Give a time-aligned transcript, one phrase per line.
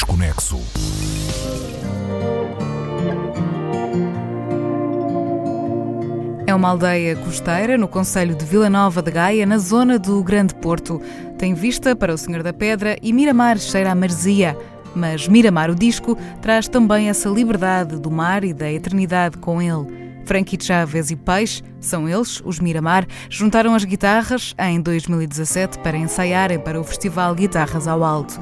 [0.00, 0.58] Desconexo.
[6.46, 10.54] É uma aldeia costeira no Conselho de Vila Nova de Gaia, na zona do Grande
[10.54, 11.02] Porto.
[11.36, 14.56] Tem vista para o Senhor da Pedra e Miramar cheira a marzia.
[14.94, 20.00] Mas Miramar, o disco, traz também essa liberdade do mar e da eternidade com ele.
[20.24, 26.58] Frankie Chaves e Peixe, são eles, os Miramar, juntaram as guitarras em 2017 para ensaiarem
[26.58, 28.40] para o Festival Guitarras ao Alto.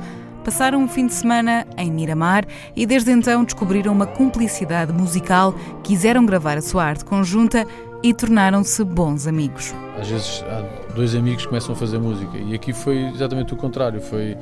[0.49, 5.55] Passaram um fim de semana em Miramar e desde então descobriram uma cumplicidade musical,
[5.85, 7.67] quiseram gravar a sua arte conjunta
[8.03, 9.75] e tornaram-se bons amigos.
[10.01, 13.59] Às vezes há dois amigos que começam a fazer música e aqui foi exatamente o
[13.59, 14.39] contrário, foi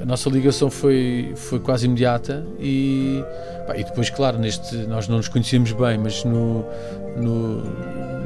[0.00, 3.24] a nossa ligação foi, foi quase imediata e,
[3.66, 6.64] pá, e depois, claro, neste, nós não nos conhecíamos bem, mas no,
[7.16, 7.62] no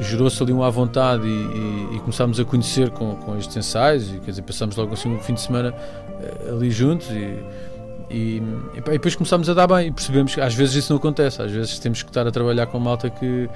[0.01, 4.11] gerou-se ali um à vontade e, e, e, começámos a conhecer com, com estes ensaios
[4.11, 5.75] e quer dizer, passámos logo assim um fim de semana
[6.51, 7.39] ali juntos e,
[8.11, 8.43] e,
[8.75, 11.51] e, depois começámos a dar bem e percebemos que às vezes isso não acontece, às
[11.51, 13.49] vezes temos que estar a trabalhar com malta que,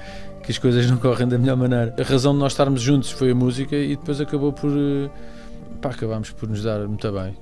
[0.43, 1.95] que as coisas não correm da melhor maneira.
[1.99, 4.71] A razão de nós estarmos juntos foi a música e depois acabou por.
[4.71, 5.09] Eh,
[5.81, 7.35] pá, acabámos por nos dar muito bem.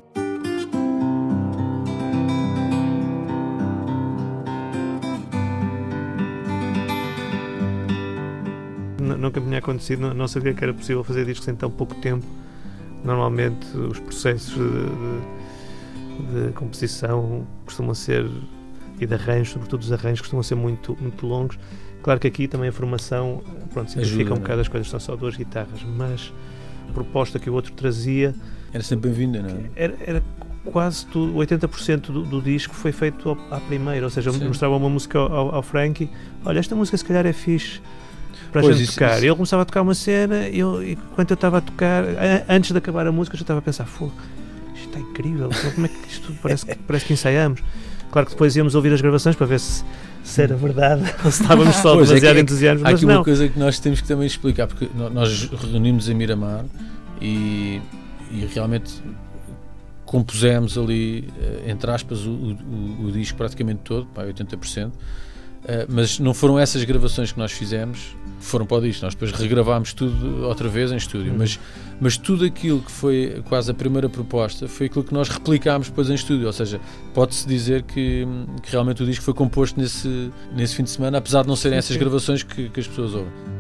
[9.20, 12.26] nunca me tinha acontecido, não, sabia que era possível fazer discos em tão pouco tempo.
[13.04, 18.30] Normalmente os processos de, de, de composição costumam ser,
[19.00, 21.58] e de arranjos, sobretudo os arranjos, costumam ser muito, muito longos.
[22.02, 23.42] Claro que aqui também a formação
[23.74, 26.34] pronto, simplifica Ajuda, um bocado as coisas, são só duas guitarras, mas
[26.90, 28.34] a proposta que o outro trazia.
[28.74, 29.70] Era sempre bem-vinda, não é?
[29.76, 30.24] Era, era
[30.66, 34.90] quase tudo, 80% do, do, disco foi feito à primeira, ou seja, eu mostrava uma
[34.90, 36.10] música ao, ao Frankie,
[36.46, 37.82] olha, esta música se calhar é fixe,
[38.52, 39.16] para pois a gente isso, tocar.
[39.18, 39.26] Isso.
[39.26, 42.04] Ele começava a tocar uma cena e eu, enquanto eu estava a tocar,
[42.48, 44.14] antes de acabar a música, eu já estava a pensar: Fogo,
[44.76, 47.62] isto está incrível, como é que isto parece que, parece que ensaiamos?
[48.12, 49.84] Claro que depois íamos ouvir as gravações para ver se,
[50.24, 52.94] se era verdade ou se estávamos só pois, demasiado é entusiasmados.
[52.94, 53.18] Há aqui não.
[53.18, 56.66] uma coisa que nós temos que também explicar, porque nós reunimos em Miramar
[57.22, 57.80] e,
[58.32, 58.94] e realmente
[60.06, 64.88] compusemos ali, eh, entre aspas, o, o, o disco praticamente todo, pá, 80%.
[64.88, 64.92] Uh,
[65.88, 69.04] mas não foram essas gravações que nós fizemos foram para o disco.
[69.06, 71.32] Nós depois regravámos tudo outra vez em estúdio.
[71.32, 71.38] Uhum.
[71.38, 71.60] Mas,
[72.00, 76.10] mas tudo aquilo que foi quase a primeira proposta foi aquilo que nós replicámos depois
[76.10, 76.48] em estúdio.
[76.48, 76.80] Ou seja,
[77.14, 78.28] pode-se dizer que,
[78.64, 81.78] que, realmente o disco foi composto nesse, nesse fim de semana, apesar de não serem
[81.78, 83.59] essas gravações que, que as pessoas ouvem.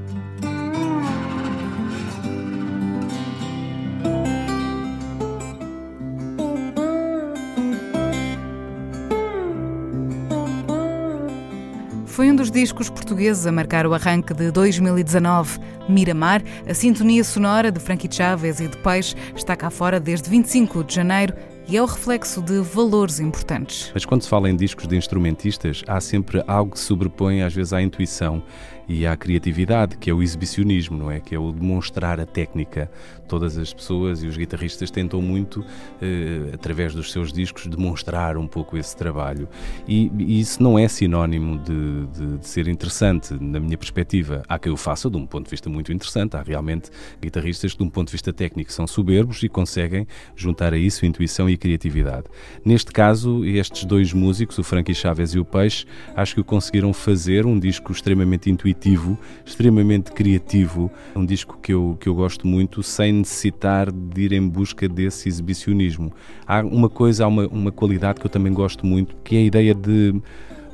[12.19, 15.57] Foi um dos discos portugueses a marcar o arranque de 2019.
[15.87, 20.83] Miramar, a sintonia sonora de Frankie Chaves e de Peixe, está cá fora desde 25
[20.83, 21.33] de janeiro
[21.69, 23.91] e é o reflexo de valores importantes.
[23.93, 27.73] Mas quando se fala em discos de instrumentistas, há sempre algo que sobrepõe às vezes
[27.73, 28.41] à intuição
[28.89, 31.19] e à criatividade, que é o exibicionismo, não é?
[31.19, 32.89] Que é o demonstrar a técnica.
[33.27, 35.63] Todas as pessoas e os guitarristas tentam muito,
[36.01, 39.47] eh, através dos seus discos, demonstrar um pouco esse trabalho.
[39.87, 44.41] E, e isso não é sinónimo de, de, de, ser interessante, na minha perspectiva.
[44.49, 46.35] Há quem o faça de um ponto de vista muito interessante.
[46.35, 46.89] Há realmente
[47.21, 51.05] guitarristas que, de um ponto de vista técnico, são soberbos e conseguem juntar a isso
[51.05, 52.25] intuição e criatividade.
[52.65, 56.93] Neste caso, estes dois músicos, o Frankie Chaves e o Peixe, acho que o conseguiram
[56.93, 60.91] fazer um disco extremamente intuitivo extremamente criativo.
[61.15, 65.27] Um disco que eu, que eu gosto muito, sem necessitar de ir em busca desse
[65.27, 66.11] exibicionismo.
[66.47, 69.43] Há uma coisa, há uma, uma qualidade que eu também gosto muito, que é a
[69.43, 70.21] ideia de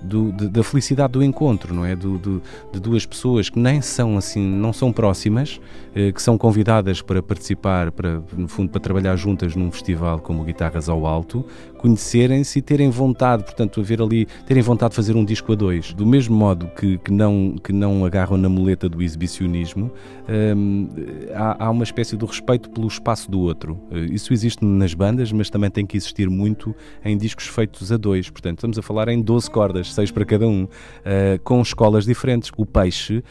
[0.05, 1.95] do, de, da felicidade do encontro, não é?
[1.95, 5.59] Do, do, de duas pessoas que nem são assim, não são próximas,
[5.95, 10.43] eh, que são convidadas para participar, para, no fundo, para trabalhar juntas num festival como
[10.43, 11.45] Guitarras ao Alto,
[11.85, 15.93] conhecerem-se e terem vontade, portanto, haver ali, terem vontade de fazer um disco a dois.
[15.93, 19.91] Do mesmo modo que, que, não, que não agarram na muleta do exibicionismo,
[20.57, 20.89] hum,
[21.35, 23.79] há, há, uma espécie de respeito pelo espaço do outro.
[23.91, 27.97] Eh, isso existe nas bandas, mas também tem que existir muito em discos feitos a
[27.97, 28.31] dois.
[28.31, 30.69] Portanto, estamos a falar em 12 cordas, seis para cada um, uh,
[31.43, 32.51] com escolas diferentes.
[32.57, 33.23] O Peixe uh,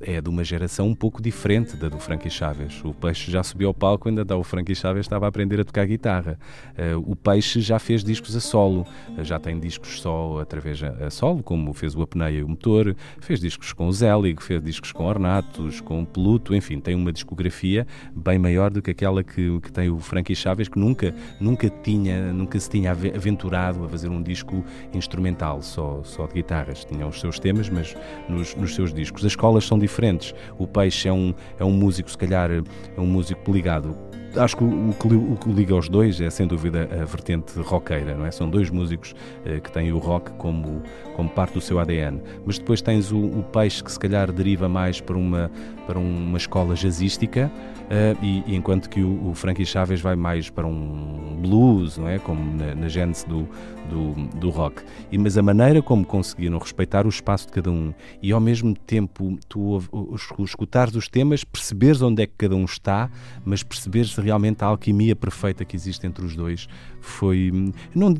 [0.00, 2.84] é de uma geração um pouco diferente da do Frankie Chaves.
[2.84, 5.86] O Peixe já subiu ao palco, ainda o Frankie Chaves estava a aprender a tocar
[5.86, 6.36] guitarra.
[6.72, 8.86] Uh, o Peixe já fez discos a solo,
[9.22, 13.40] já tem discos só através a, solo, como fez o Apneia e o Motor, fez
[13.40, 18.38] discos com o Zelig, fez discos com Ornatos, com Pluto, enfim, tem uma discografia bem
[18.38, 22.58] maior do que aquela que, que tem o Frankie Chaves, que nunca, nunca, tinha, nunca
[22.58, 26.84] se tinha aventurado a fazer um disco instrumental, só só, de guitarras.
[26.84, 27.96] Tinham os seus temas, mas
[28.28, 29.24] nos, nos, seus discos.
[29.24, 30.34] As escolas são diferentes.
[30.58, 33.96] O Peixe é um, é um músico, se calhar, é um músico ligado
[34.38, 38.14] acho que o, que o, que liga aos dois é sem dúvida a vertente roqueira,
[38.14, 38.30] não é?
[38.30, 40.82] São dois músicos uh, que têm o rock como,
[41.14, 42.20] como parte do seu ADN.
[42.44, 45.50] Mas depois tens o, o peixe que se calhar deriva mais para uma,
[45.86, 47.50] para uma escola jazzística.
[47.86, 52.08] Uh, e, e, enquanto que o, o Frankie Chaves vai mais para um blues, não
[52.08, 52.18] é?
[52.18, 53.48] Como na, na gênese do,
[53.88, 54.82] do, do rock.
[55.10, 58.74] E, mas a maneira como conseguiram respeitar o espaço de cada um e ao mesmo
[58.74, 59.78] tempo tu
[60.42, 63.10] escutares os temas, perceberes onde é que cada um está,
[63.44, 66.68] mas perceberes realmente a alquimia perfeita que existe entre os dois,
[67.00, 67.52] foi.
[67.94, 68.12] Não,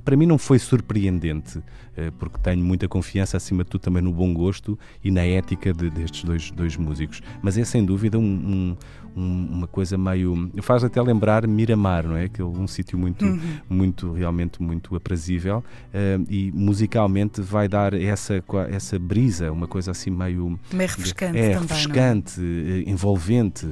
[0.00, 1.60] para mim não foi surpreendente,
[1.96, 5.72] eh, porque tenho muita confiança, acima de tudo, também no bom gosto e na ética
[5.72, 7.20] de, destes dois, dois músicos.
[7.42, 8.76] Mas é sem dúvida um,
[9.16, 10.50] um, uma coisa meio.
[10.62, 12.24] faz até lembrar Miramar, não é?
[12.24, 13.40] Aquele, um sítio muito, uhum.
[13.68, 20.10] muito, realmente muito aprazível uh, e musicalmente vai dar essa, essa brisa, uma coisa assim
[20.10, 20.58] meio.
[20.72, 21.38] Meio refrescante.
[21.38, 22.90] É, também, refrescante, é?
[22.90, 23.66] envolvente.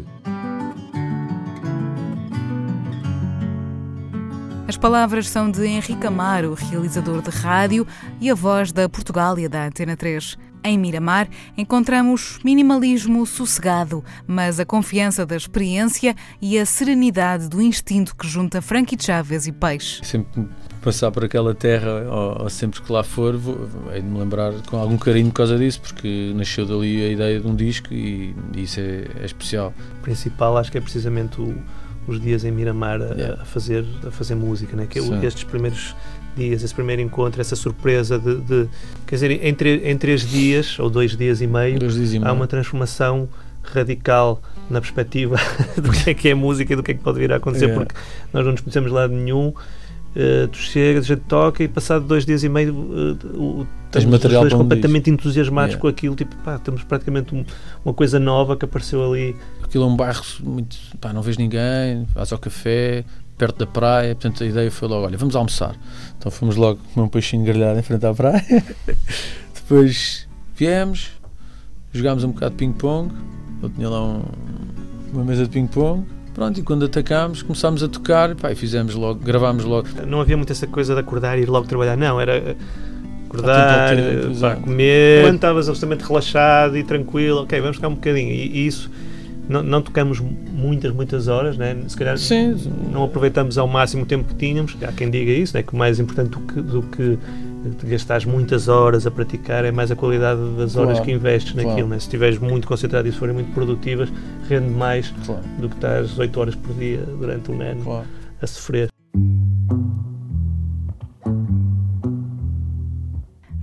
[4.68, 7.86] As palavras são de Henrique Amaro, realizador de rádio
[8.20, 10.36] e a voz da Portugália da Antena 3.
[10.62, 18.16] Em Miramar, encontramos minimalismo sossegado, mas a confiança da experiência e a serenidade do instinto
[18.16, 20.04] que junta Frankie Chaves e Peixe.
[20.04, 20.48] Sempre
[20.82, 24.52] passar por aquela terra, ou, ou sempre que lá for, vou, hei de me lembrar
[24.68, 28.34] com algum carinho por causa disso, porque nasceu dali a ideia de um disco e,
[28.54, 29.72] e isso é, é especial.
[29.98, 31.54] O principal acho que é precisamente o
[32.06, 33.42] os dias em Miramar a, yeah.
[33.42, 34.86] a fazer, a fazer música, né?
[34.86, 35.94] que é estes primeiros
[36.36, 38.68] dias, esse primeiro encontro, essa surpresa de, de,
[39.06, 42.30] quer dizer, em, em três dias ou dois dias e meio, dias e meio.
[42.30, 43.28] há uma transformação
[43.62, 44.40] radical
[44.70, 45.36] na perspectiva
[45.76, 47.66] do que é que é música e do que é que pode vir a acontecer,
[47.66, 47.84] yeah.
[47.84, 48.00] porque
[48.32, 49.52] nós não nos conhecemos lá de nenhum.
[50.16, 54.44] Uh, tu chegas, a gente toca e passado dois dias e meio uh, Tens material
[54.44, 55.80] pessoas completamente entusiasmados yeah.
[55.80, 57.44] com aquilo, tipo, pá, temos praticamente um,
[57.84, 60.76] uma coisa nova que apareceu ali aquilo é um bairro muito.
[61.00, 63.04] Pá, não vês ninguém, vais ao café,
[63.36, 65.76] perto da praia, portanto a ideia foi logo: olha, vamos almoçar.
[66.18, 68.44] Então fomos logo comer um peixinho grelhado em frente à praia.
[69.54, 71.10] Depois viemos,
[71.92, 73.12] jogámos um bocado de ping-pong.
[73.62, 74.22] Eu tinha lá um,
[75.12, 76.04] uma mesa de ping-pong.
[76.34, 79.88] Pronto, e quando atacámos, começámos a tocar pá, e fizemos logo, gravámos logo.
[80.06, 82.54] Não havia muito essa coisa de acordar e ir logo trabalhar, não, era
[83.26, 83.96] acordar,
[84.38, 85.24] pá, comer.
[85.24, 88.30] Quando estavas absolutamente relaxado e tranquilo, ok, vamos ficar um bocadinho.
[88.30, 88.90] E, e isso
[89.48, 91.76] não, não, tocamos muitas, muitas horas, né?
[91.86, 92.56] se calhar Sim.
[92.90, 94.76] não aproveitamos ao máximo o tempo que tínhamos.
[94.82, 95.62] Há quem diga isso, né?
[95.62, 97.18] que o mais importante do que, do que
[97.84, 101.74] gastares muitas horas a praticar é mais a qualidade das claro, horas que investes naquilo.
[101.74, 101.88] Claro.
[101.88, 101.98] Né?
[101.98, 104.08] Se estiveres muito concentrado e se forem muito produtivas,
[104.48, 105.42] rende mais claro.
[105.58, 108.04] do que estás 8 horas por dia durante um ano
[108.40, 108.95] a sofrer.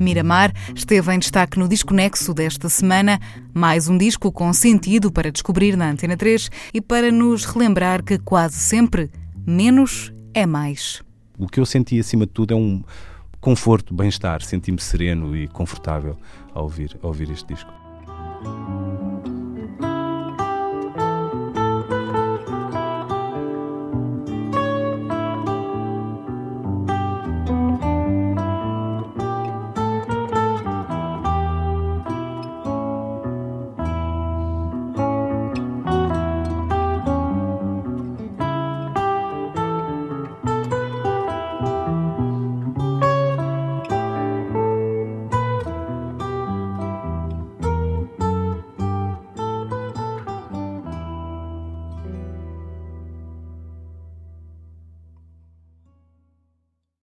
[0.03, 3.19] Miramar esteve em destaque no Disconexo desta semana,
[3.53, 8.19] mais um disco com sentido para descobrir na Antena 3 e para nos relembrar que
[8.19, 9.09] quase sempre
[9.47, 11.01] menos é mais.
[11.39, 12.83] O que eu senti acima de tudo é um
[13.39, 16.17] conforto, bem-estar, senti-me sereno e confortável
[16.53, 17.71] ao ouvir, ao ouvir este disco.